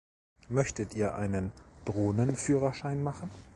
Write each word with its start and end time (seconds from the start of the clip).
Möchtet 0.49 0.95
ihr 0.95 1.13
einen 1.13 1.51
Drohnenführerschein 1.85 3.03
machen? 3.03 3.29